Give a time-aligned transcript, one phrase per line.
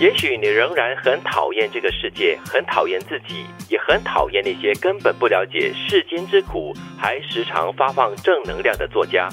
[0.00, 9.28] 也许你仍然很讨厌这个世界，很讨厌自己，也很讨厌那些根本不了解世间之苦，还时常发放正能量的作家。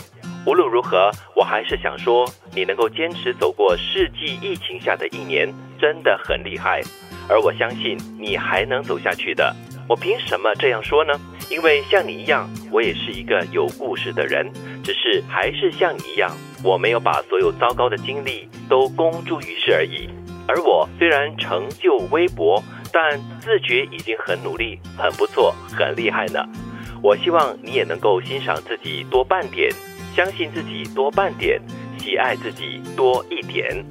[0.45, 5.47] 无论如何，我还是想说，你能够坚持走过世纪疫情下的一年，
[5.79, 6.81] 真的很厉害。
[7.29, 9.55] 而我相信你还能走下去的。
[9.87, 11.13] 我凭什么这样说呢？
[11.49, 14.51] 因为像你一样，我也是一个有故事的人，
[14.83, 16.29] 只是还是像你一样，
[16.61, 20.09] 我没有把所有糟糕的经历都公诸于世而已。
[20.47, 26.43] 而我虽然成就微薄，但自觉已经很努力，很不错，很厉害呢。
[27.03, 29.69] 我希望你也能够欣赏自己多半点，
[30.15, 31.61] 相信自己多半点，
[31.99, 33.85] 喜爱自己多一点。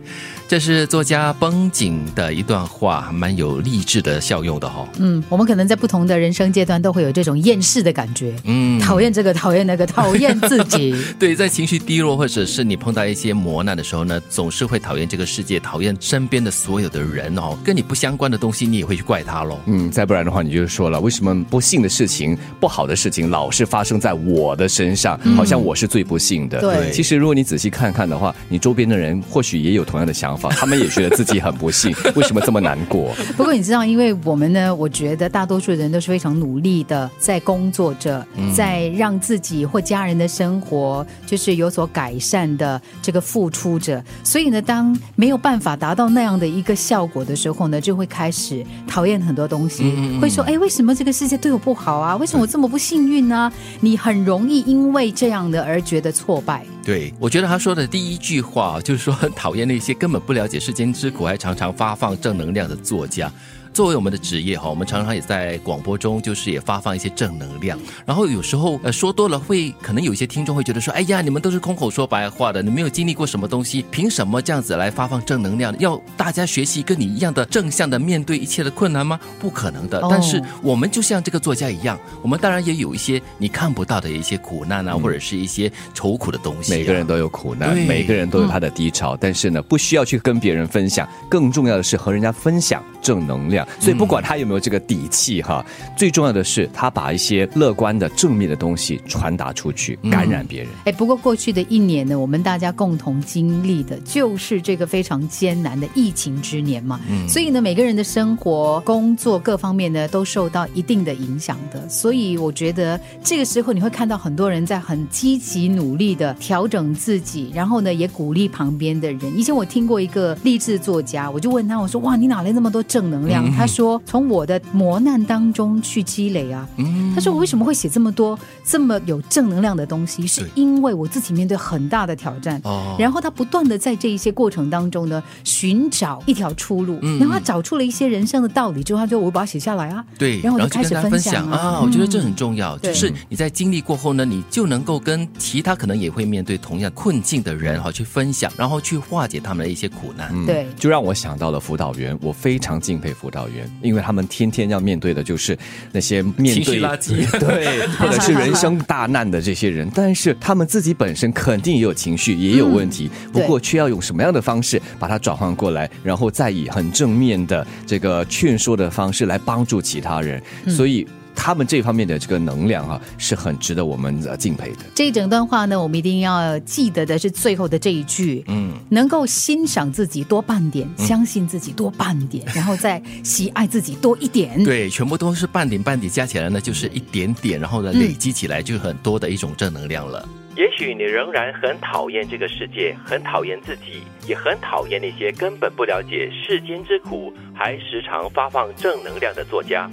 [0.48, 4.86] 这是作家绷紧的一段话，蛮有励志的效用的哈。
[4.98, 10.94] 嗯，我们可能在不同的人生阶段都会有这种厌世的感觉，嗯，讨厌这个，讨厌那个，讨厌自己。
[11.18, 19.58] 对，在情绪低落或者是你碰到一些磨难的时候呢，总是会讨厌这个世界，讨厌身边的所有的人哦，跟你不相关的东西，你也会去怪他喽。
[19.66, 26.60] 嗯，再不然的话，你就说了，为什么不幸的事情、不好的事情老是发生在我的身上，好像我是最不幸的。
[26.60, 31.16] 对，其实如果你仔细看看的话，你周边的人或许也有同样的想法，他们也觉得。
[31.16, 33.14] 自己很不幸，为什么这么难过？
[33.38, 38.22] 不过你知道，因为我们呢，我觉得大多数人都是非常努力的，在工作着，
[38.54, 44.04] 在让自己或家人的生活就是有所改善的这个付出着。
[44.22, 52.14] 所以呢，当没有办法达到那样的一个效果的时候呢，就会开始讨厌很多东西，会说：“哎，为什么这个世界对我不好啊？
[52.16, 56.66] 为什么我这么不幸运呢？”你很容易因为这样的而觉得挫败。
[56.86, 63.28] 对，我觉得他说的第一句话就是说，很 讨厌那些根本不了解世间之苦，还常常发放正能量的作家。
[63.76, 67.78] 作为我们的职业哈，我们常常也在广播中，就是也发放一些正能量。
[68.06, 75.78] 然后有时候呃说多了，会可能有一些听众会觉得说，哎呀，你们都是空口说白话的，你没有经历过什么东西，凭什么这样子来发放正能量？
[75.78, 79.20] 要大家学习跟你一样的正向的面对一切的困难吗？
[79.38, 80.02] 不可能的。
[80.08, 86.72] 但是我们就像这个作家一样，我们当然也有一些你看不到的一些苦难啊，或者是一些愁苦的东西。
[86.72, 93.65] 每个人都有苦难，每个人都有他的低潮，但是呢，不需要去跟别人分享，更重要的是和人家分享正能量。
[93.78, 95.64] 所以不管他有没有这个底气哈，
[95.96, 100.68] 最重要的是他把一些乐观的正面的东西传达出去，感染别人。
[100.84, 107.00] 哎，不过过去的一年呢，我们大家共同经历的就是这个非常艰难的疫情之年嘛。
[107.08, 111.88] 嗯，所以呢，每个人的生活、工作各方面呢，都受到一定的影响的。
[111.88, 119.38] 所以我觉得这个时候你会看到很多人在很积极努力的调整自己，然后呢，也鼓励旁边的人。
[119.38, 124.00] 以前我听过一个励志作家，我就问他，我说：“哇，你哪来那么多正能量？”他说。
[124.06, 126.66] 从我的磨难当中去积累啊，
[127.14, 130.26] 他说我为什么会写这么多这么有正能量的东西？
[130.26, 132.60] 是因为我自己面对很大的挑战，
[132.98, 141.80] 然后他不断的在这一些过程当中呢寻找一条出路，然后他找出了一些人生的道理之后，他就我把它写下来啊，对，然后我就开始分享啊。
[141.82, 150.32] 我觉得这很重要，就是你在经历过后呢，你就能够跟其他可能也会面对同样困境的人哈去分享，然后去化解他们的一些苦难。
[150.46, 154.02] 对，就让我想到了辅导员，我非常敬佩辅导员，因为。
[154.06, 155.58] 他们天天要面对的就是
[155.90, 171.04] 那些面对垃圾， 对，或者是人生大难的这些人，但是他们自己本身肯定也有情绪，也有问题，不过却要用什么样的方式把它转换过来，然后再以很正面的这个劝说的方式来帮助其他人，所以。
[171.36, 174.78] 他们这方面的这个能量啊，是很值得我们呃敬佩的。
[174.94, 184.64] 这一整段话呢，我们一定要记得的是最后的这一句，嗯，能够欣赏自己多半点，相信自己多半点， 然后再喜爱自己多一点。
[184.64, 190.26] 对，全部都是半点半点加起来呢，就是一点点，然后呢累积起来就很多的一种正能量了。
[190.56, 199.86] 也许你仍然很讨厌这个世界，很讨厌自己，也很讨厌那些根本不了解世间之苦，还时常发放正能量的作家。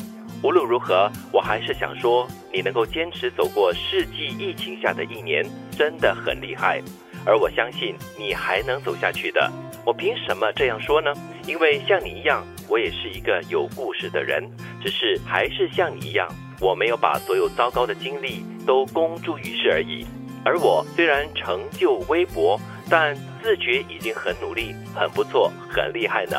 [0.44, 6.82] 无论如何，我还是想说，你能够坚持走过世纪疫情下的一年，真的很厉害。
[7.26, 9.50] 而我相信你还能走下去的。
[9.86, 11.14] 我凭什么这样说呢？
[11.48, 14.44] 因为像你一样，我也是一个有故事的人，
[14.82, 16.28] 只是还是像你一样，
[16.60, 20.06] 我没有把所有糟糕的经历都公诸于世而已。
[20.44, 22.60] 而我虽然成就微薄，
[22.90, 26.38] 但自觉已经很努力，很不错，很厉害呢。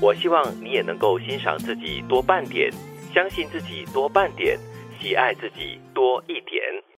[0.00, 2.72] 我希望你也能够欣赏自己多半点。
[3.14, 4.58] 相信自己多半点，
[5.00, 6.60] 喜爱自己多一点。